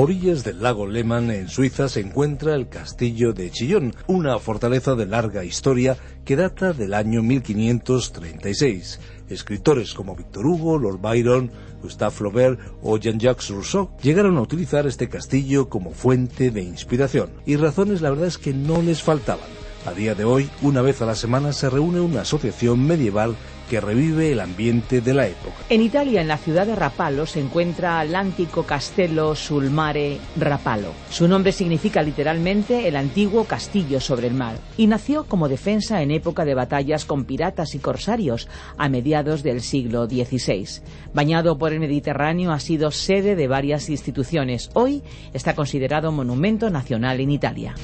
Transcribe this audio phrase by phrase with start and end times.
[0.00, 5.06] Orillas del lago Lehmann, en Suiza, se encuentra el castillo de Chillón, una fortaleza de
[5.06, 9.00] larga historia que data del año 1536.
[9.28, 11.50] Escritores como Victor Hugo, Lord Byron,
[11.82, 17.32] Gustave Flaubert o Jean-Jacques Rousseau llegaron a utilizar este castillo como fuente de inspiración.
[17.44, 19.48] Y razones la verdad es que no les faltaban.
[19.84, 23.34] A día de hoy, una vez a la semana se reúne una asociación medieval
[23.68, 25.56] que revive el ambiente de la época.
[25.68, 30.92] En Italia, en la ciudad de Rapallo, se encuentra el antiguo Castello sul Mare Rapallo.
[31.10, 36.10] Su nombre significa literalmente el antiguo castillo sobre el mar y nació como defensa en
[36.10, 40.82] época de batallas con piratas y corsarios a mediados del siglo XVI.
[41.12, 44.70] Bañado por el Mediterráneo, ha sido sede de varias instituciones.
[44.74, 47.74] Hoy está considerado monumento nacional en Italia.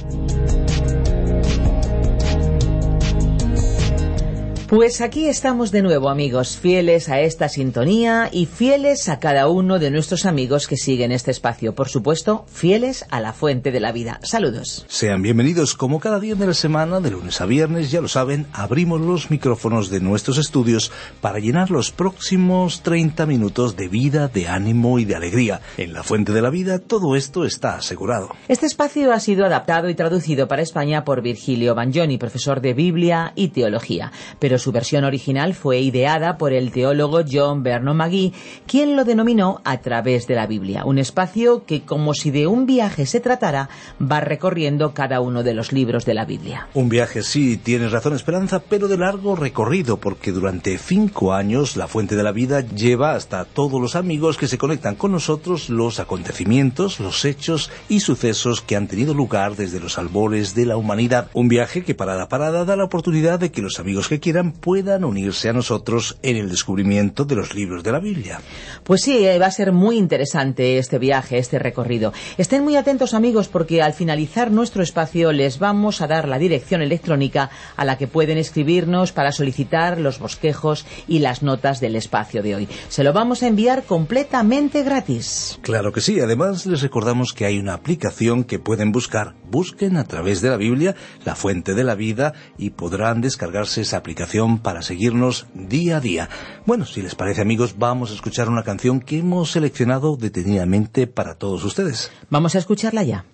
[4.69, 9.79] Pues aquí estamos de nuevo, amigos, fieles a esta sintonía y fieles a cada uno
[9.79, 11.75] de nuestros amigos que siguen este espacio.
[11.75, 14.20] Por supuesto, fieles a la fuente de la vida.
[14.23, 14.87] Saludos.
[14.89, 18.47] Sean bienvenidos como cada día de la semana, de lunes a viernes, ya lo saben,
[18.55, 24.48] abrimos los micrófonos de nuestros estudios para llenar los próximos 30 minutos de vida, de
[24.48, 25.61] ánimo y de alegría.
[25.77, 28.31] En la fuente de la vida todo esto está asegurado.
[28.48, 33.33] Este espacio ha sido adaptado y traducido para España por Virgilio Bagnoni, profesor de Biblia
[33.37, 34.11] y Teología.
[34.39, 38.33] Pero su versión original fue ideada por el teólogo John Vernon Magee,
[38.66, 42.67] quien lo denominó A través de la Biblia, un espacio que, como si de un
[42.67, 43.68] viaje se tratara,
[44.01, 46.68] va recorriendo cada uno de los libros de la Biblia.
[46.74, 51.89] Un viaje, sí, tienes razón, Esperanza, pero de largo recorrido, porque durante cinco años la
[51.89, 56.00] Fuente de la Vida lleva hasta todos los amigos que se conectan con nosotros los
[56.00, 61.29] acontecimientos, los hechos y sucesos que han tenido lugar desde los albores de la humanidad.
[61.33, 64.43] Un viaje que parada a parada da la oportunidad de que los amigos que quieran
[64.52, 68.40] puedan unirse a nosotros en el descubrimiento de los libros de la Biblia.
[68.84, 72.12] Pues sí, eh, va a ser muy interesante este viaje, este recorrido.
[72.38, 76.82] Estén muy atentos amigos porque al finalizar nuestro espacio les vamos a dar la dirección
[76.82, 82.42] electrónica a la que pueden escribirnos para solicitar los bosquejos y las notas del espacio
[82.42, 82.68] de hoy.
[82.88, 85.58] Se lo vamos a enviar completamente gratis.
[85.62, 89.34] Claro que sí, además les recordamos que hay una aplicación que pueden buscar.
[89.50, 90.94] Busquen a través de la Biblia
[91.24, 96.28] la fuente de la vida y podrán descargarse esa aplicación para seguirnos día a día.
[96.67, 101.36] Bueno, si les parece amigos, vamos a escuchar una canción que hemos seleccionado detenidamente para
[101.36, 102.11] todos ustedes.
[102.30, 103.24] Vamos a escucharla ya.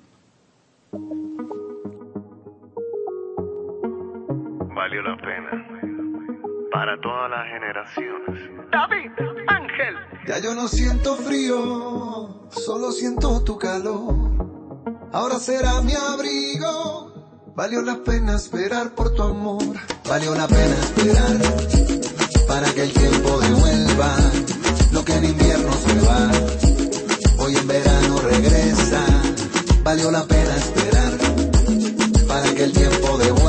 [4.75, 5.66] Valió la pena
[6.71, 8.71] para todas las generaciones.
[8.71, 9.10] David,
[9.49, 9.97] Ángel.
[10.27, 14.31] Ya yo no siento frío, solo siento tu calor.
[15.12, 17.20] Ahora será mi abrigo.
[17.60, 19.62] Valió la pena esperar por tu amor.
[20.09, 21.37] Valió la pena esperar
[22.48, 24.16] para que el tiempo devuelva
[24.93, 26.31] lo que en invierno se va.
[27.37, 29.04] Hoy en verano regresa.
[29.82, 31.19] Valió la pena esperar
[32.26, 33.40] para que el tiempo devuelva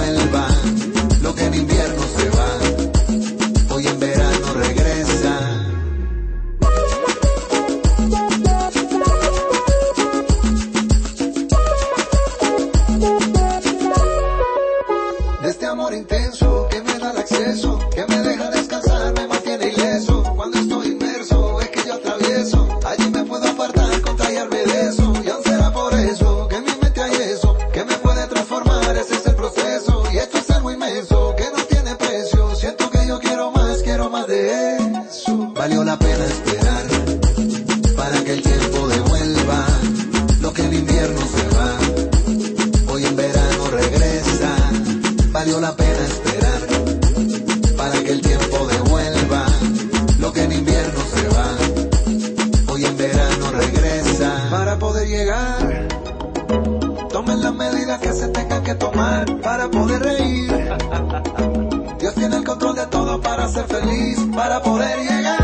[58.00, 60.50] Que se tengan que tomar para poder reír.
[62.00, 65.41] Dios tiene el control de todo para ser feliz, para poder llegar.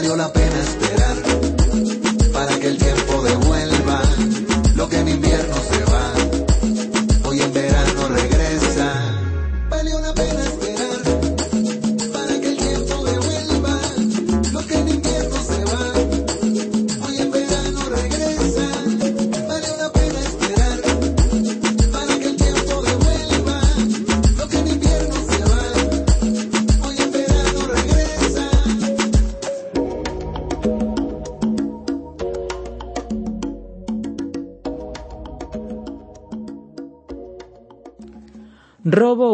[0.00, 1.16] valió la pena esperar
[2.32, 4.00] para que el tiempo devuelva
[4.74, 5.59] lo que en invierno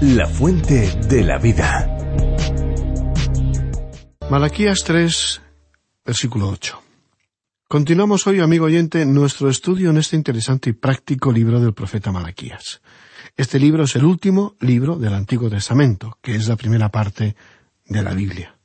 [0.00, 1.92] La Fuente de la Vida.
[4.28, 5.40] Malaquías 3,
[6.04, 6.85] versículo 8.
[7.68, 12.80] Continuamos hoy, amigo oyente, nuestro estudio en este interesante y práctico libro del profeta Malaquías.
[13.36, 17.34] Este libro es el último libro del Antiguo Testamento, que es la primera parte
[17.84, 18.56] de la Biblia.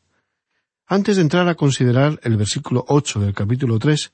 [0.86, 4.12] Antes de entrar a considerar el versículo ocho del capítulo tres,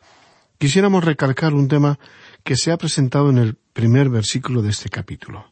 [0.58, 2.00] quisiéramos recalcar un tema
[2.46, 5.52] que se ha presentado en el primer versículo de este capítulo.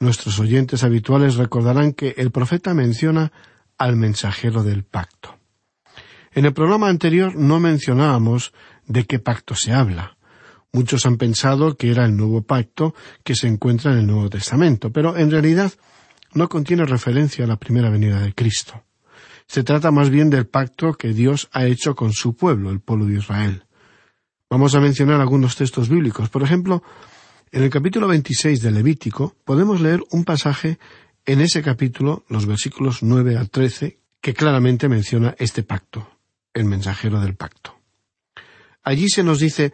[0.00, 3.30] Nuestros oyentes habituales recordarán que el profeta menciona
[3.78, 5.38] al mensajero del pacto.
[6.34, 8.52] En el programa anterior no mencionábamos
[8.88, 10.16] de qué pacto se habla.
[10.72, 12.92] Muchos han pensado que era el nuevo pacto
[13.22, 15.72] que se encuentra en el Nuevo Testamento, pero en realidad
[16.32, 18.82] no contiene referencia a la primera venida de Cristo.
[19.46, 23.06] Se trata más bien del pacto que Dios ha hecho con su pueblo, el pueblo
[23.06, 23.62] de Israel.
[24.50, 26.30] Vamos a mencionar algunos textos bíblicos.
[26.30, 26.82] Por ejemplo,
[27.52, 30.80] en el capítulo 26 de Levítico podemos leer un pasaje
[31.26, 36.13] en ese capítulo, los versículos 9 al 13, que claramente menciona este pacto
[36.54, 37.78] el mensajero del pacto.
[38.82, 39.72] Allí se nos dice,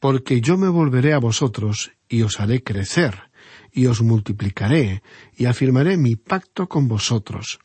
[0.00, 3.30] porque yo me volveré a vosotros y os haré crecer,
[3.72, 5.02] y os multiplicaré,
[5.36, 7.60] y afirmaré mi pacto con vosotros.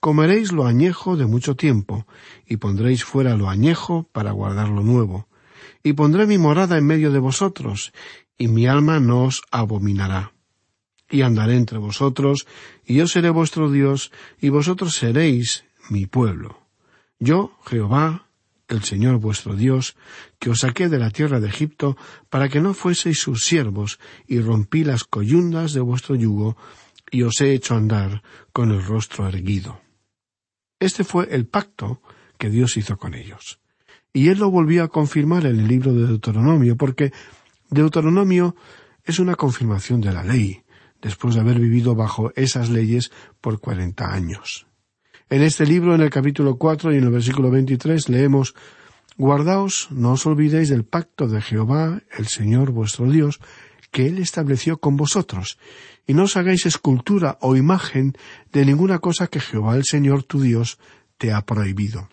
[0.00, 2.06] Comeréis lo añejo de mucho tiempo,
[2.46, 5.28] y pondréis fuera lo añejo para guardar lo nuevo.
[5.82, 7.92] Y pondré mi morada en medio de vosotros,
[8.38, 10.32] y mi alma no os abominará.
[11.10, 12.46] Y andaré entre vosotros,
[12.86, 16.59] y yo seré vuestro Dios, y vosotros seréis mi pueblo.
[17.20, 18.26] Yo, Jehová,
[18.66, 19.94] el Señor vuestro Dios,
[20.38, 21.98] que os saqué de la tierra de Egipto,
[22.30, 26.56] para que no fueseis sus siervos, y rompí las coyundas de vuestro yugo,
[27.10, 28.22] y os he hecho andar
[28.54, 29.82] con el rostro erguido.
[30.78, 32.00] Este fue el pacto
[32.38, 33.60] que Dios hizo con ellos.
[34.14, 37.12] Y él lo volvió a confirmar en el libro de Deuteronomio, porque
[37.68, 38.56] Deuteronomio
[39.04, 40.62] es una confirmación de la ley,
[41.02, 43.12] después de haber vivido bajo esas leyes
[43.42, 44.69] por cuarenta años.
[45.30, 48.56] En este libro, en el capítulo cuatro y en el versículo veintitrés, leemos
[49.16, 53.38] Guardaos, no os olvidéis del pacto de Jehová, el Señor vuestro Dios,
[53.92, 55.56] que Él estableció con vosotros,
[56.04, 58.14] y no os hagáis escultura o imagen
[58.52, 60.80] de ninguna cosa que Jehová el Señor tu Dios
[61.16, 62.08] te ha prohibido.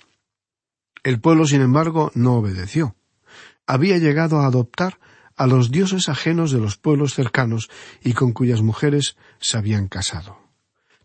[1.02, 2.96] El pueblo, sin embargo, no obedeció.
[3.66, 5.00] Había llegado a adoptar
[5.36, 7.68] a los dioses ajenos de los pueblos cercanos
[8.04, 10.47] y con cuyas mujeres se habían casado.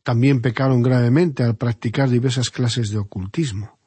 [0.02, 3.78] También pecaron gravemente al practicar diversas clases de ocultismo.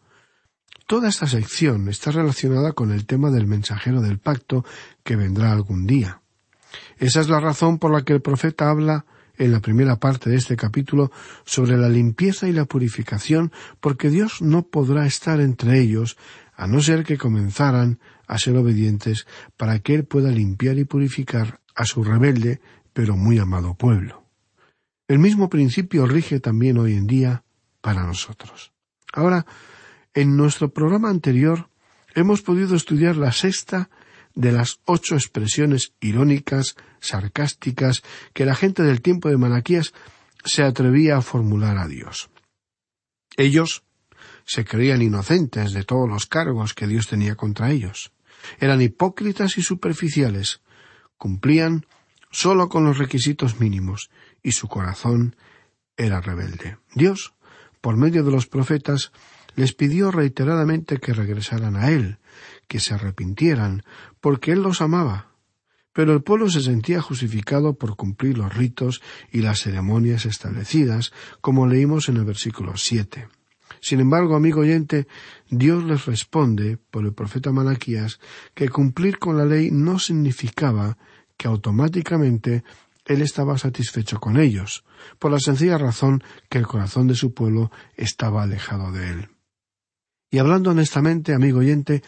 [0.88, 4.64] Toda esta sección está relacionada con el tema del mensajero del pacto
[5.04, 6.22] que vendrá algún día.
[6.98, 9.06] Esa es la razón por la que el profeta habla
[9.38, 11.12] en la primera parte de este capítulo
[11.44, 16.18] sobre la limpieza y la purificación, porque Dios no podrá estar entre ellos
[16.56, 21.60] a no ser que comenzaran a ser obedientes para que Él pueda limpiar y purificar
[21.76, 22.62] a su rebelde
[22.94, 24.25] pero muy amado pueblo.
[25.08, 27.44] El mismo principio rige también hoy en día
[27.82, 28.74] para nosotros.
[29.14, 29.46] Ahora,
[30.16, 31.70] en nuestro programa anterior
[32.16, 33.90] hemos podido estudiar la sexta
[34.34, 38.02] de las ocho expresiones irónicas, sarcásticas,
[38.34, 39.94] que la gente del tiempo de Malaquías
[40.44, 42.30] se atrevía a formular a Dios.
[43.38, 43.84] Ellos
[44.46, 48.12] se creían inocentes de todos los cargos que Dios tenía contra ellos.
[48.60, 50.62] Eran hipócritas y superficiales.
[51.18, 51.86] Cumplían
[52.32, 54.10] solo con los requisitos mínimos
[54.46, 55.36] y su corazón
[55.98, 56.78] era rebelde.
[56.94, 57.34] Dios,
[57.82, 59.12] por medio de los profetas,
[59.56, 62.20] les pidió reiteradamente que regresaran a Él,
[62.68, 63.82] que se arrepintieran,
[64.22, 65.32] porque Él los amaba.
[65.94, 71.12] Pero el pueblo se sentía justificado por cumplir los ritos y las ceremonias establecidas,
[71.42, 73.28] como leímos en el versículo siete.
[73.82, 75.08] Sin embargo, amigo oyente,
[75.50, 78.20] Dios les responde por el profeta Malaquías
[78.54, 81.00] que cumplir con la ley no significaba
[81.36, 82.64] que automáticamente
[83.06, 84.84] él estaba satisfecho con ellos,
[85.20, 89.30] por la sencilla razón que el corazón de su pueblo estaba alejado de él.
[90.32, 92.04] Y hablando honestamente, amigo oyente,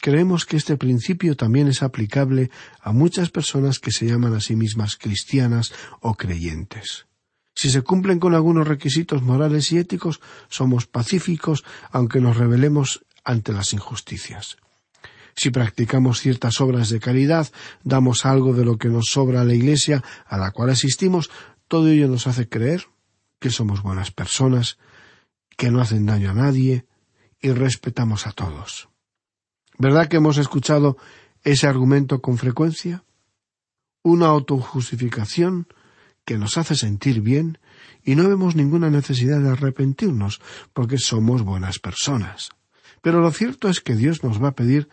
[0.00, 4.56] creemos que este principio también es aplicable a muchas personas que se llaman a sí
[4.56, 7.06] mismas cristianas o creyentes.
[7.54, 13.52] Si se cumplen con algunos requisitos morales y éticos, somos pacíficos aunque nos rebelemos ante
[13.52, 14.56] las injusticias.
[15.34, 17.48] Si practicamos ciertas obras de caridad,
[17.82, 21.30] damos algo de lo que nos sobra a la Iglesia a la cual asistimos,
[21.68, 22.86] todo ello nos hace creer
[23.38, 24.78] que somos buenas personas,
[25.56, 26.86] que no hacen daño a nadie
[27.40, 28.88] y respetamos a todos.
[29.78, 30.98] ¿Verdad que hemos escuchado
[31.42, 33.02] ese argumento con frecuencia?
[34.02, 35.66] Una autojustificación
[36.24, 37.58] que nos hace sentir bien
[38.04, 40.40] y no vemos ninguna necesidad de arrepentirnos
[40.72, 42.50] porque somos buenas personas.
[43.02, 44.88] Pero lo cierto es que Dios nos va a pedir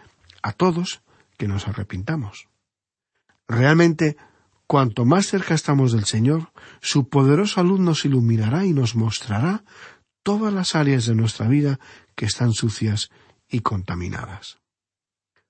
[0.47, 1.01] a todos
[1.37, 2.47] que nos arrepintamos.
[3.47, 4.17] Realmente,
[4.65, 6.51] cuanto más cerca estamos del Señor,
[6.81, 9.63] su poderosa luz nos iluminará y nos mostrará
[10.23, 11.79] todas las áreas de nuestra vida
[12.15, 13.09] que están sucias
[13.49, 14.59] y contaminadas.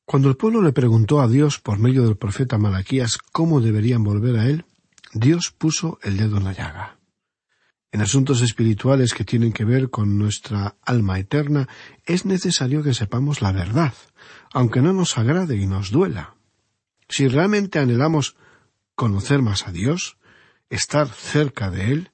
[0.05, 4.37] Cuando el pueblo le preguntó a Dios por medio del profeta Malaquías cómo deberían volver
[4.37, 4.65] a él,
[5.13, 6.96] Dios puso el dedo en la llaga.
[7.91, 11.67] En asuntos espirituales que tienen que ver con nuestra alma eterna,
[12.05, 13.93] es necesario que sepamos la verdad,
[14.51, 16.35] aunque no nos agrade y nos duela.
[17.07, 18.35] Si realmente anhelamos
[18.95, 20.17] conocer más a Dios,
[20.69, 22.11] estar cerca de Él,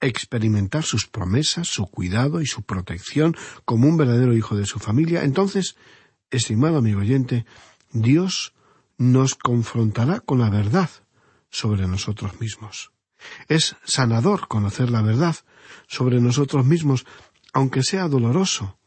[0.00, 5.24] experimentar sus promesas, su cuidado y su protección como un verdadero hijo de su familia,
[5.24, 5.76] entonces,
[6.30, 7.46] estimado amigo oyente,
[7.92, 8.52] Dios
[8.98, 10.90] nos confrontará con la verdad
[11.48, 12.92] sobre nosotros mismos.
[13.48, 15.36] Es sanador conocer la verdad
[15.86, 17.06] sobre nosotros mismos,
[17.52, 18.78] aunque sea doloroso,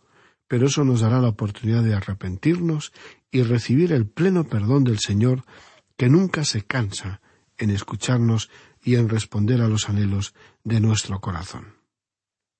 [0.48, 2.91] pero eso nos dará la oportunidad de arrepentirnos
[3.31, 5.43] y recibir el pleno perdón del Señor,
[5.98, 7.22] que nunca se cansa
[7.58, 8.50] en escucharnos
[8.81, 11.75] y en responder a los anhelos de nuestro corazón.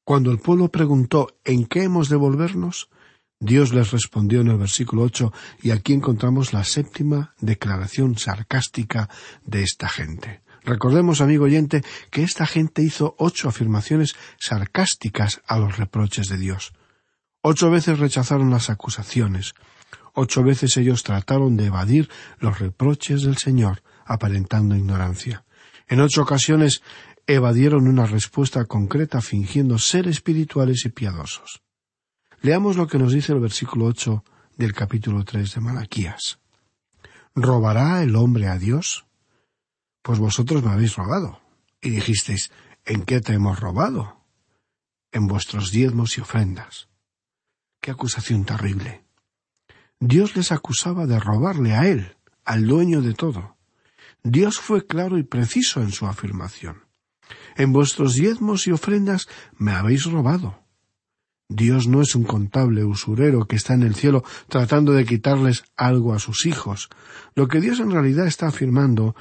[0.04, 2.90] Cuando el pueblo preguntó ¿en qué hemos de volvernos?
[3.40, 5.32] Dios les respondió en el versículo ocho,
[5.62, 9.10] y aquí encontramos la séptima declaración sarcástica
[9.46, 10.42] de esta gente.
[10.70, 16.74] Recordemos, amigo oyente, que esta gente hizo ocho afirmaciones sarcásticas a los reproches de Dios.
[17.42, 19.56] Ocho veces rechazaron las acusaciones.
[20.14, 22.08] Ocho veces ellos trataron de evadir
[22.38, 25.44] los reproches del Señor, aparentando ignorancia.
[25.88, 26.84] En ocho ocasiones
[27.26, 31.64] evadieron una respuesta concreta fingiendo ser espirituales y piadosos.
[32.44, 34.24] Leamos lo que nos dice el versículo ocho
[34.56, 36.38] del capítulo tres de Malaquías.
[37.34, 39.09] ¿Robará el hombre a Dios?
[40.02, 41.42] Pues vosotros me habéis robado.
[41.82, 42.52] Y dijisteis,
[42.86, 44.26] ¿en qué te hemos robado?
[45.12, 46.90] En vuestros diezmos y ofrendas.
[47.82, 49.04] Qué acusación terrible.
[50.00, 52.16] Dios les acusaba de robarle a él,
[52.46, 53.58] al dueño de todo.
[54.24, 56.84] Dios fue claro y preciso en su afirmación.
[57.56, 59.28] En vuestros diezmos y ofrendas
[59.58, 60.64] me habéis robado.
[61.48, 66.14] Dios no es un contable usurero que está en el cielo tratando de quitarles algo
[66.14, 66.90] a sus hijos.
[67.34, 69.16] Lo que Dios en realidad está afirmando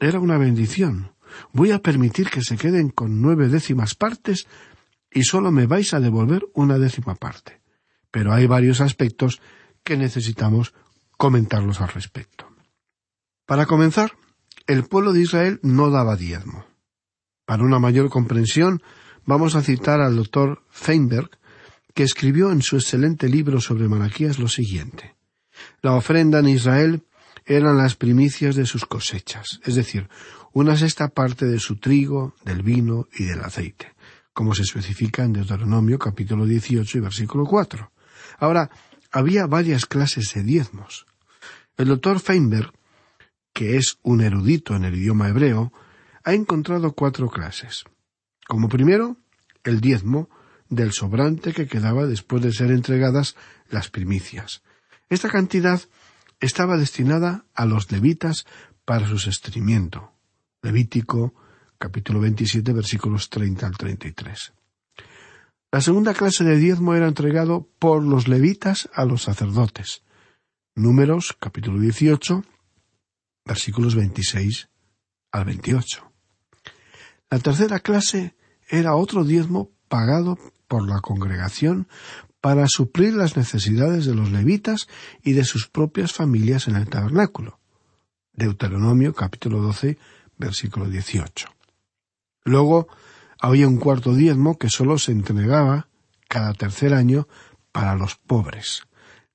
[0.00, 1.12] era una bendición.
[1.52, 4.46] Voy a permitir que se queden con nueve décimas partes
[5.10, 7.60] y solo me vais a devolver una décima parte.
[8.10, 9.40] Pero hay varios aspectos
[9.82, 10.74] que necesitamos
[11.16, 12.48] comentarlos al respecto.
[13.46, 14.12] Para comenzar,
[14.66, 16.64] el pueblo de Israel no daba diezmo.
[17.44, 18.82] Para una mayor comprensión,
[19.26, 21.30] vamos a citar al doctor Feinberg,
[21.92, 25.14] que escribió en su excelente libro sobre Malaquías lo siguiente.
[25.82, 27.04] La ofrenda en Israel
[27.46, 30.08] eran las primicias de sus cosechas, es decir,
[30.52, 33.94] una sexta parte de su trigo, del vino y del aceite,
[34.32, 37.90] como se especifica en Deuteronomio capítulo 18 y versículo 4.
[38.38, 38.70] Ahora,
[39.10, 41.06] había varias clases de diezmos.
[41.76, 42.72] El doctor Feinberg,
[43.52, 45.72] que es un erudito en el idioma hebreo,
[46.24, 47.84] ha encontrado cuatro clases.
[48.46, 49.16] Como primero,
[49.62, 50.28] el diezmo
[50.68, 53.36] del sobrante que quedaba después de ser entregadas
[53.68, 54.62] las primicias.
[55.08, 55.80] Esta cantidad
[56.44, 58.44] estaba destinada a los levitas
[58.84, 60.12] para su sostenimiento.
[60.62, 61.34] Levítico
[61.78, 64.52] capítulo 27 versículos 30 al 33.
[65.72, 70.02] La segunda clase de diezmo era entregado por los levitas a los sacerdotes.
[70.74, 72.44] Números capítulo 18
[73.46, 74.68] versículos 26
[75.32, 76.12] al 28.
[77.30, 78.36] La tercera clase
[78.68, 81.88] era otro diezmo pagado por la congregación
[82.44, 84.86] para suplir las necesidades de los levitas
[85.22, 87.58] y de sus propias familias en el tabernáculo.
[88.34, 89.96] Deuteronomio capítulo 12
[90.36, 91.48] versículo 18.
[92.44, 92.88] Luego
[93.40, 95.88] había un cuarto diezmo que sólo se entregaba
[96.28, 97.28] cada tercer año
[97.72, 98.82] para los pobres.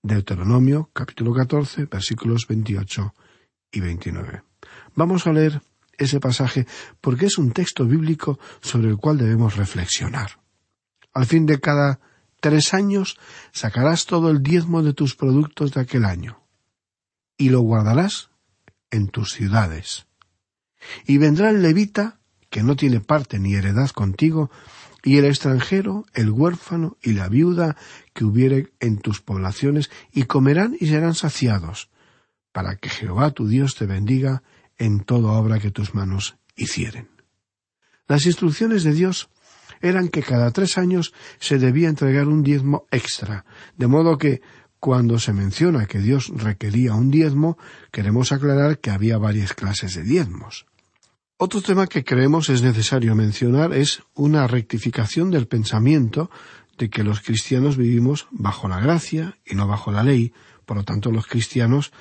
[0.03, 3.15] Deuteronomio capítulo 14 versículos 28
[3.71, 4.43] y 29.
[4.93, 5.63] Vamos a leer
[5.97, 6.67] ese pasaje
[7.01, 10.39] porque es un texto bíblico sobre el cual debemos reflexionar.
[11.11, 11.99] Al fin de cada
[12.39, 13.17] tres años
[13.51, 16.41] sacarás todo el diezmo de tus productos de aquel año
[17.37, 18.29] y lo guardarás
[18.91, 20.05] en tus ciudades.
[21.05, 22.19] Y vendrá el levita,
[22.49, 24.51] que no tiene parte ni heredad contigo,
[25.03, 27.77] y el extranjero, el huérfano y la viuda
[28.13, 31.89] que hubiere en tus poblaciones, y comerán y serán saciados,
[32.51, 34.43] para que Jehová tu Dios te bendiga
[34.77, 37.09] en toda obra que tus manos hicieren.
[38.07, 39.29] Las instrucciones de Dios
[39.81, 43.45] eran que cada tres años se debía entregar un diezmo extra,
[43.77, 44.41] de modo que
[44.79, 47.57] cuando se menciona que Dios requería un diezmo,
[47.91, 50.65] queremos aclarar que había varias clases de diezmos.
[51.37, 56.29] Otro tema que creemos es necesario mencionar es una rectificación del pensamiento
[56.77, 60.33] de que los cristianos vivimos bajo la gracia y no bajo la ley,
[60.65, 61.91] por lo tanto los cristianos,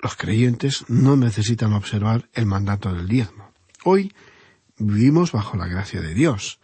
[0.00, 3.52] los creyentes, no necesitan observar el mandato del diezmo.
[3.84, 4.12] Hoy
[4.76, 6.60] vivimos bajo la gracia de Dios,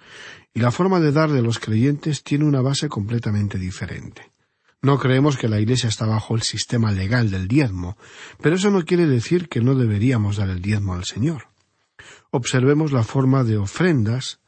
[0.54, 4.32] y la forma de dar de los creyentes tiene una base completamente diferente.
[4.80, 7.96] No creemos que la Iglesia está bajo el sistema legal del diezmo,
[8.40, 11.48] pero eso no quiere decir que no deberíamos dar el diezmo al Señor.
[12.30, 14.40] Observemos la forma de ofrendas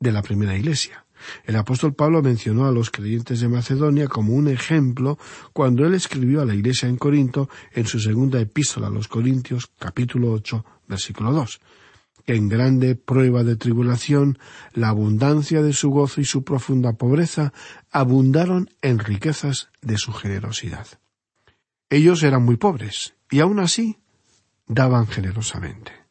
[0.00, 1.06] de la primera Iglesia.
[1.44, 5.18] El apóstol Pablo mencionó a los creyentes de Macedonia como un ejemplo
[5.52, 9.68] cuando él escribió a la iglesia en Corinto en su segunda epístola a los Corintios
[9.78, 11.66] capítulo ocho versículo dos que
[12.28, 14.38] en grande prueba de tribulación
[14.72, 17.52] la abundancia de su gozo y su profunda pobreza
[17.90, 20.86] abundaron en riquezas de su generosidad.
[21.90, 23.98] Ellos eran muy pobres y aun así
[24.66, 26.07] daban generosamente.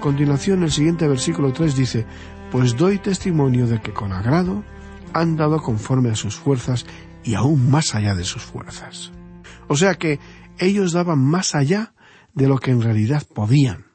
[0.00, 2.06] A continuación, el siguiente versículo 3 dice,
[2.50, 4.64] Pues doy testimonio de que con agrado
[5.12, 6.86] han dado conforme a sus fuerzas
[7.22, 9.12] y aún más allá de sus fuerzas.
[9.68, 10.18] O sea que
[10.58, 11.92] ellos daban más allá
[12.32, 13.88] de lo que en realidad podían.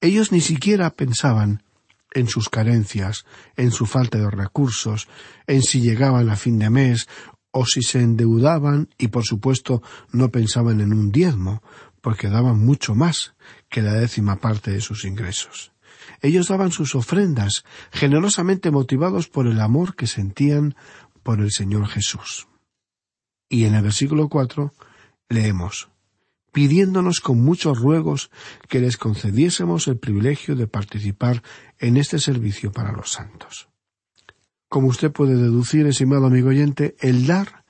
[0.00, 1.64] Ellos ni siquiera pensaban
[2.12, 3.24] en sus carencias,
[3.56, 5.08] en su falta de recursos,
[5.48, 7.08] en si llegaban a fin de mes
[7.50, 11.60] o si se endeudaban y por supuesto no pensaban en un diezmo,
[12.02, 13.34] porque daban mucho más
[13.68, 15.72] que la décima parte de sus ingresos.
[16.22, 20.74] Ellos daban sus ofrendas, generosamente motivados por el amor que sentían
[21.22, 22.48] por el Señor Jesús.
[23.48, 24.72] Y en el versículo cuatro
[25.28, 25.88] leemos
[26.52, 28.30] pidiéndonos con muchos ruegos
[28.68, 31.42] que les concediésemos el privilegio de participar
[31.78, 33.68] en este servicio para los santos.
[34.68, 37.64] Como usted puede deducir, estimado amigo oyente, el dar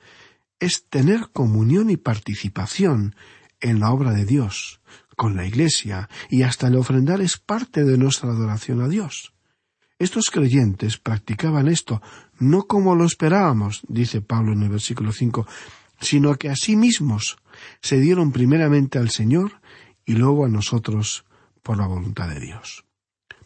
[0.59, 3.15] es tener comunión y participación
[3.61, 4.81] en la obra de Dios,
[5.19, 9.33] con la Iglesia, y hasta el ofrendar es parte de nuestra adoración a Dios.
[9.97, 12.01] Estos creyentes practicaban esto
[12.39, 15.45] no como lo esperábamos, dice Pablo en el versículo cinco,
[15.99, 17.35] sino que a sí mismos
[17.81, 19.59] se dieron primeramente al Señor
[20.05, 21.25] y luego a nosotros
[21.63, 22.85] por la voluntad de Dios.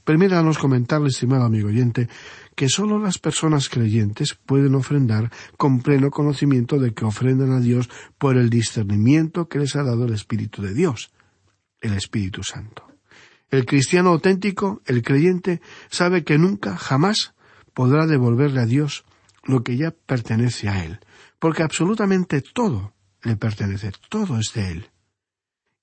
[0.03, 2.07] Permítanos comentarle, estimado amigo oyente,
[2.53, 7.89] que sólo las personas creyentes pueden ofrendar con pleno conocimiento de que ofrendan a Dios
[8.19, 11.12] por el discernimiento que les ha dado el Espíritu de Dios,
[11.83, 12.87] el Espíritu Santo.
[13.51, 17.35] El cristiano auténtico, el creyente, sabe que nunca, jamás
[17.75, 19.05] podrá devolverle a Dios
[19.43, 20.99] lo que ya pertenece a Él,
[21.37, 24.89] porque absolutamente todo le pertenece, todo es de Él.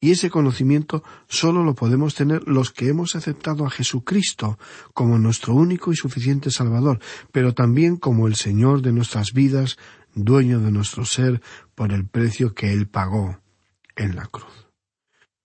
[0.01, 4.59] Y ese conocimiento solo lo podemos tener los que hemos aceptado a Jesucristo
[4.95, 7.01] como nuestro único y suficiente Salvador,
[7.33, 9.77] pero también como el Señor de nuestras vidas,
[10.15, 11.43] dueño de nuestro ser,
[11.75, 13.41] por el precio que Él pagó
[13.95, 14.70] en la cruz.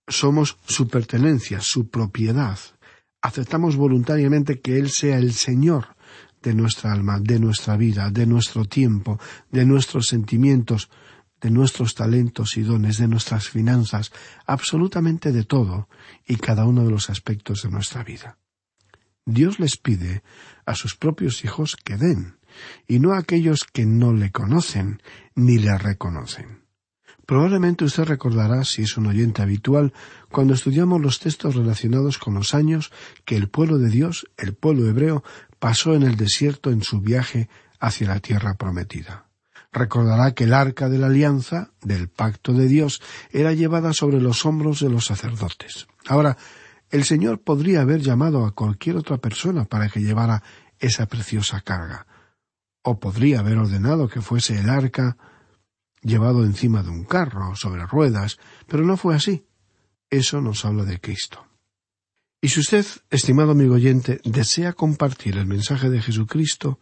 [0.08, 2.58] Somos su pertenencia, su propiedad.
[3.22, 5.96] Aceptamos voluntariamente que Él sea el Señor
[6.42, 9.18] de nuestra alma, de nuestra vida, de nuestro tiempo,
[9.50, 10.90] de nuestros sentimientos,
[11.40, 14.12] de nuestros talentos y dones, de nuestras finanzas,
[14.46, 15.88] absolutamente de todo
[16.26, 18.38] y cada uno de los aspectos de nuestra vida.
[19.24, 20.22] Dios les pide
[20.64, 22.38] a sus propios hijos que den,
[22.86, 25.02] y no a aquellos que no le conocen
[25.34, 26.65] ni le reconocen.
[27.26, 29.92] Probablemente usted recordará, si es un oyente habitual,
[30.30, 32.92] cuando estudiamos los textos relacionados con los años
[33.24, 35.24] que el pueblo de Dios, el pueblo hebreo,
[35.58, 37.48] pasó en el desierto en su viaje
[37.80, 39.26] hacia la tierra prometida.
[39.72, 44.46] Recordará que el arca de la alianza, del pacto de Dios, era llevada sobre los
[44.46, 45.88] hombros de los sacerdotes.
[46.06, 46.36] Ahora,
[46.90, 50.44] el Señor podría haber llamado a cualquier otra persona para que llevara
[50.78, 52.06] esa preciosa carga,
[52.82, 55.16] o podría haber ordenado que fuese el arca
[56.06, 59.44] llevado encima de un carro, sobre ruedas, pero no fue así.
[60.08, 61.44] Eso nos habla de Cristo.
[62.40, 66.78] Y si usted, estimado amigo oyente, desea compartir el mensaje de Jesucristo,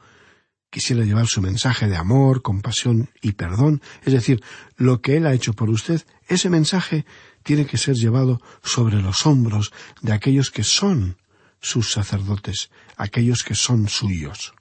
[0.69, 4.43] quisiera llevar su mensaje de amor, compasión y perdón, es decir,
[4.77, 7.07] lo que Él ha hecho por usted, ese mensaje
[7.45, 11.17] tiene que ser llevado sobre los hombros de aquellos que son
[11.61, 14.53] sus sacerdotes, aquellos que son suyos.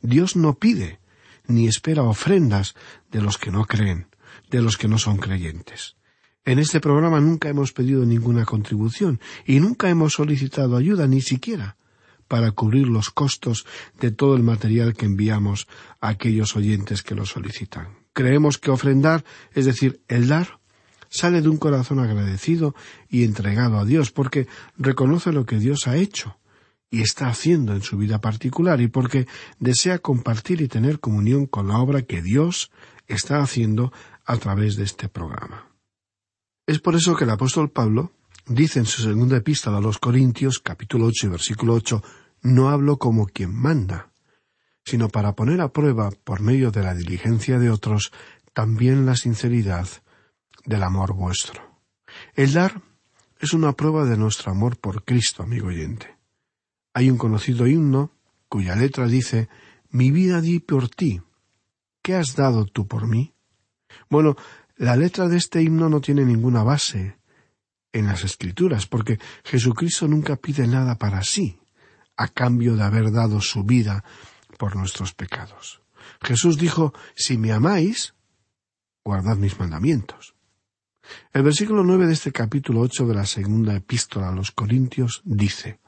[0.00, 1.01] Dios no pide
[1.46, 2.74] ni espera ofrendas
[3.10, 4.08] de los que no creen,
[4.50, 5.96] de los que no son creyentes.
[6.44, 11.76] En este programa nunca hemos pedido ninguna contribución y nunca hemos solicitado ayuda ni siquiera
[12.26, 13.66] para cubrir los costos
[14.00, 15.68] de todo el material que enviamos
[16.00, 17.98] a aquellos oyentes que lo solicitan.
[18.12, 20.58] Creemos que ofrendar, es decir, el dar,
[21.08, 22.74] sale de un corazón agradecido
[23.08, 26.38] y entregado a Dios, porque reconoce lo que Dios ha hecho
[26.92, 29.26] y está haciendo en su vida particular, y porque
[29.58, 32.70] desea compartir y tener comunión con la obra que Dios
[33.08, 33.92] está haciendo
[34.26, 35.70] a través de este programa.
[36.66, 38.12] Es por eso que el apóstol Pablo
[38.46, 42.04] dice en su segunda epístola a los Corintios, capítulo ocho y versículo ocho,
[42.42, 44.12] no hablo como quien manda,
[44.84, 48.12] sino para poner a prueba, por medio de la diligencia de otros,
[48.52, 49.88] también la sinceridad
[50.66, 51.80] del amor vuestro.
[52.34, 52.82] El dar
[53.40, 56.21] es una prueba de nuestro amor por Cristo, amigo oyente.
[56.94, 58.12] Hay un conocido himno
[58.48, 59.48] cuya letra dice
[59.90, 61.22] Mi vida di por ti.
[62.02, 63.34] ¿Qué has dado tú por mí?
[64.10, 64.36] Bueno,
[64.76, 67.18] la letra de este himno no tiene ninguna base
[67.92, 71.58] en las escrituras, porque Jesucristo nunca pide nada para sí
[72.16, 74.04] a cambio de haber dado su vida
[74.58, 75.82] por nuestros pecados.
[76.22, 78.14] Jesús dijo, Si me amáis,
[79.04, 80.34] guardad mis mandamientos.
[81.32, 85.80] El versículo nueve de este capítulo ocho de la segunda epístola a los Corintios dice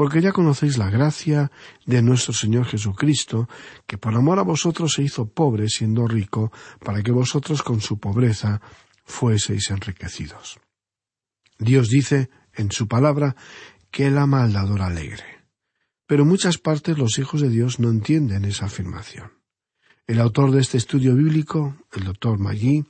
[0.00, 1.52] Porque ya conocéis la gracia
[1.84, 3.50] de nuestro Señor Jesucristo,
[3.86, 6.50] que por amor a vosotros se hizo pobre siendo rico,
[6.82, 8.62] para que vosotros con su pobreza
[9.04, 10.58] fueseis enriquecidos.
[11.58, 13.36] Dios dice en su palabra
[13.90, 15.44] que la maldadora alegre.
[16.06, 19.32] Pero en muchas partes los hijos de Dios no entienden esa afirmación.
[20.06, 22.86] El autor de este estudio bíblico, el doctor Magui,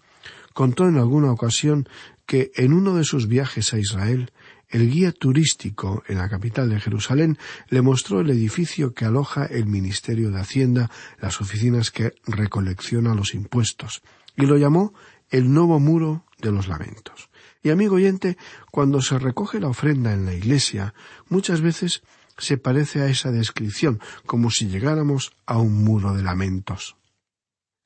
[0.54, 1.88] contó en alguna ocasión
[2.24, 4.30] que en uno de sus viajes a Israel,
[4.70, 9.66] el guía turístico en la capital de Jerusalén le mostró el edificio que aloja el
[9.66, 14.02] Ministerio de Hacienda, las oficinas que recolecciona los impuestos,
[14.36, 14.94] y lo llamó
[15.28, 17.30] el nuevo muro de los lamentos.
[17.62, 18.38] Y amigo oyente,
[18.70, 20.94] cuando se recoge la ofrenda en la iglesia,
[21.28, 22.02] muchas veces
[22.38, 26.96] se parece a esa descripción, como si llegáramos a un muro de lamentos.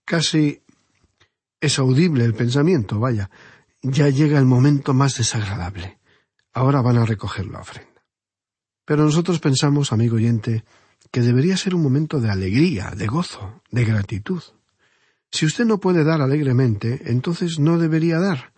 [0.05, 0.62] Casi
[1.61, 3.31] es audible el pensamiento, vaya,
[3.83, 5.99] ya llega el momento más desagradable.
[6.55, 8.05] Ahora van a recoger la ofrenda.
[8.85, 10.64] Pero nosotros pensamos, amigo oyente,
[11.11, 14.43] que debería ser un momento de alegría, de gozo, de gratitud.
[15.31, 18.53] Si usted no puede dar alegremente, entonces no debería dar,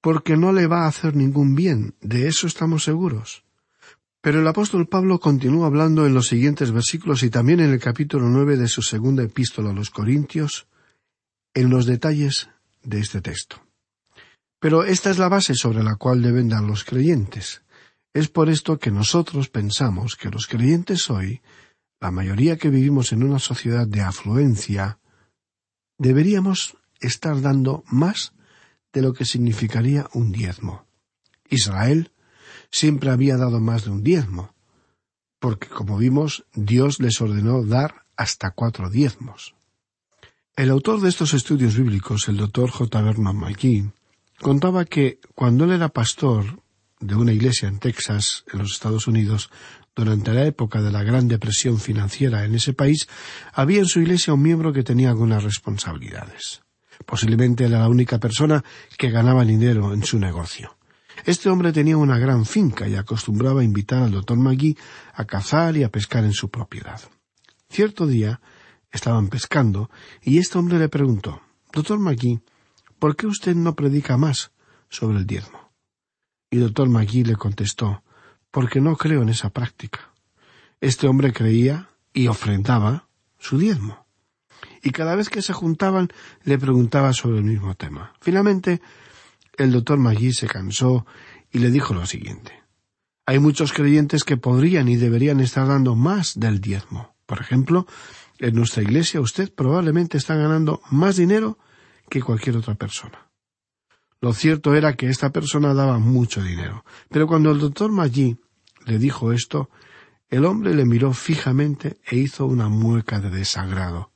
[0.00, 3.44] porque no le va a hacer ningún bien, de eso estamos seguros.
[4.20, 8.28] Pero el apóstol Pablo continúa hablando en los siguientes versículos y también en el capítulo
[8.28, 10.66] nueve de su segunda epístola a los Corintios,
[11.52, 12.48] en los detalles
[12.82, 13.67] de este texto.
[14.60, 17.62] Pero esta es la base sobre la cual deben dar los creyentes.
[18.12, 21.42] Es por esto que nosotros pensamos que los creyentes hoy,
[22.00, 24.98] la mayoría que vivimos en una sociedad de afluencia,
[25.98, 28.32] deberíamos estar dando más
[28.92, 30.86] de lo que significaría un diezmo.
[31.48, 32.10] Israel
[32.70, 34.54] siempre había dado más de un diezmo,
[35.38, 39.54] porque como vimos, Dios les ordenó dar hasta cuatro diezmos.
[40.56, 43.00] El autor de estos estudios bíblicos, el doctor J.
[43.00, 43.92] Berman McGee,
[44.40, 46.62] contaba que cuando él era pastor
[47.00, 49.50] de una iglesia en Texas, en los Estados Unidos,
[49.94, 53.08] durante la época de la gran depresión financiera en ese país,
[53.52, 56.62] había en su iglesia un miembro que tenía algunas responsabilidades.
[57.04, 58.64] Posiblemente era la única persona
[58.96, 60.76] que ganaba dinero en su negocio.
[61.24, 64.76] Este hombre tenía una gran finca y acostumbraba a invitar al doctor Magui
[65.14, 67.00] a cazar y a pescar en su propiedad.
[67.68, 68.40] Cierto día
[68.92, 69.90] estaban pescando
[70.22, 72.40] y este hombre le preguntó Doctor Magui,
[72.98, 74.52] ¿por qué usted no predica más
[74.88, 75.72] sobre el diezmo?
[76.50, 78.02] Y doctor Magui le contestó
[78.50, 80.12] Porque no creo en esa práctica.
[80.80, 83.08] Este hombre creía y ofrendaba
[83.38, 84.08] su diezmo
[84.82, 86.08] y cada vez que se juntaban
[86.44, 88.12] le preguntaba sobre el mismo tema.
[88.20, 88.80] Finalmente,
[89.56, 91.06] el doctor Magui se cansó
[91.50, 92.52] y le dijo lo siguiente.
[93.26, 97.14] Hay muchos creyentes que podrían y deberían estar dando más del diezmo.
[97.26, 97.86] Por ejemplo,
[98.40, 101.58] En nuestra iglesia usted probablemente está ganando más dinero
[102.08, 103.28] que cualquier otra persona.
[104.20, 108.36] Lo cierto era que esta persona daba mucho dinero, pero cuando el doctor Maggi
[108.86, 109.70] le dijo esto,
[110.28, 114.12] el hombre le miró fijamente e hizo una mueca de desagrado.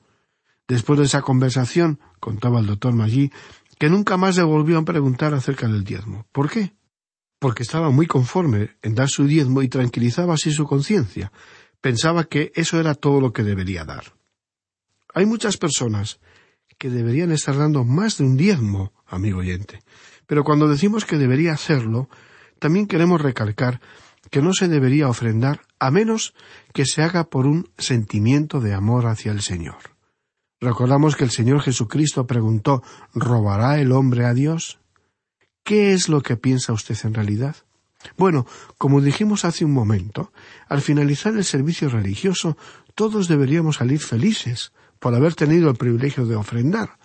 [0.67, 3.31] Después de esa conversación, contaba el doctor Maggi,
[3.79, 6.27] que nunca más le volvió a preguntar acerca del diezmo.
[6.33, 6.75] ¿Por qué?
[7.39, 11.33] Porque estaba muy conforme en dar su diezmo y tranquilizaba así su conciencia.
[11.81, 14.15] Pensaba que eso era todo lo que debería dar.
[15.15, 16.21] Hay muchas personas
[16.83, 19.85] que deberían estar dando más de un diezmo, amigo oyente.
[20.27, 22.09] Pero cuando decimos que debería hacerlo,
[22.59, 23.81] también queremos recalcar
[24.33, 26.35] que no se debería ofrendar a menos
[26.75, 29.77] que se haga por un sentimiento de amor hacia el Señor.
[30.61, 32.83] Recordamos que el Señor Jesucristo preguntó
[33.15, 34.81] ¿Robará el hombre a Dios?
[35.63, 37.55] ¿Qué es lo que piensa usted en realidad?
[38.17, 38.45] Bueno,
[38.77, 40.33] como dijimos hace un momento,
[40.69, 42.57] al finalizar el servicio religioso
[42.95, 46.99] todos deberíamos salir felices por haber tenido el privilegio de ofrendar,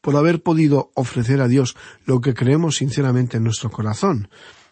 [0.00, 1.76] por haber podido ofrecer a Dios
[2.06, 4.28] lo que creemos sinceramente en nuestro corazón.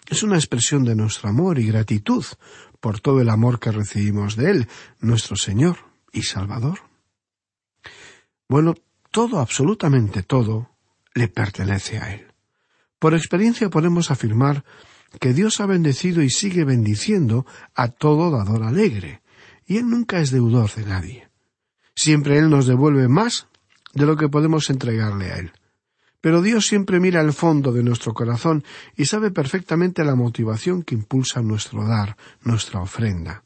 [0.08, 2.24] Es una expresión de nuestro amor y gratitud
[2.80, 4.68] por todo el amor que recibimos de Él,
[5.00, 5.76] nuestro Señor
[6.12, 6.78] y Salvador.
[8.48, 8.74] Bueno,
[9.10, 10.70] todo, absolutamente todo,
[11.14, 12.32] le pertenece a Él.
[12.98, 14.64] Por experiencia podemos afirmar
[15.20, 19.22] que Dios ha bendecido y sigue bendiciendo a todo dador alegre,
[19.68, 21.28] y Él nunca es deudor de nadie.
[21.94, 23.46] Siempre Él nos devuelve más
[23.92, 25.52] de lo que podemos entregarle a Él.
[26.22, 28.64] Pero Dios siempre mira al fondo de nuestro corazón
[28.96, 33.44] y sabe perfectamente la motivación que impulsa nuestro dar, nuestra ofrenda.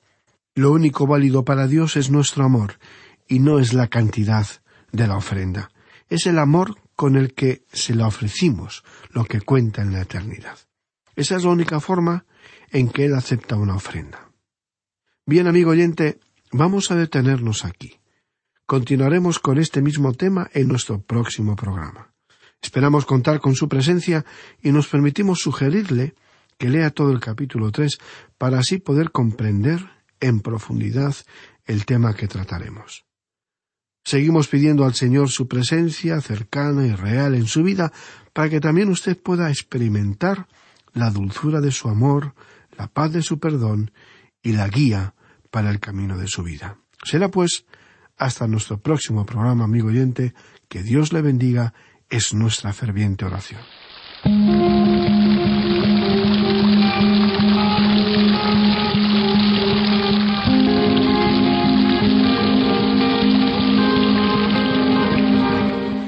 [0.55, 2.79] Lo único válido para Dios es nuestro amor,
[3.27, 4.47] y no es la cantidad
[4.93, 5.71] de la ofrenda.
[6.09, 10.59] Es el amor con el que se la ofrecimos lo que cuenta en la eternidad.
[11.17, 12.27] Esa es la única forma
[12.71, 14.22] en que Él acepta una ofrenda.
[15.25, 16.19] Bien, amigo oyente,
[16.51, 18.01] vamos a detenernos aquí.
[18.67, 22.13] Continuaremos con este mismo tema en nuestro próximo programa.
[22.61, 24.25] Esperamos contar con su presencia
[24.63, 26.17] y nos permitimos sugerirle
[26.59, 27.99] que lea todo el capítulo tres
[28.37, 31.15] para así poder comprender en profundidad
[31.67, 33.05] el tema que trataremos.
[34.05, 37.93] Seguimos pidiendo al Señor su presencia cercana y real en su vida
[38.33, 40.49] para que también usted pueda experimentar
[40.93, 42.35] la dulzura de su amor,
[42.77, 43.93] la paz de su perdón
[44.43, 45.15] y la guía
[45.51, 46.77] para el camino de su vida.
[47.05, 47.65] Será pues
[48.19, 50.35] hasta nuestro próximo programa, amigo oyente,
[50.69, 51.75] que Dios le bendiga,
[52.09, 53.61] es nuestra ferviente oración.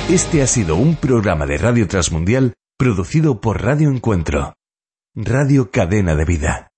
[0.09, 4.53] Este ha sido un programa de Radio Transmundial producido por Radio Encuentro,
[5.15, 6.69] Radio Cadena de Vida.